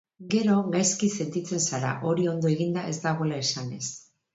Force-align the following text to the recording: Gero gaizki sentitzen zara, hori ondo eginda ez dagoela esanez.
Gero 0.33 0.55
gaizki 0.75 1.11
sentitzen 1.19 1.63
zara, 1.67 1.95
hori 2.11 2.29
ondo 2.35 2.53
eginda 2.57 2.91
ez 2.97 3.01
dagoela 3.09 3.43
esanez. 3.49 3.89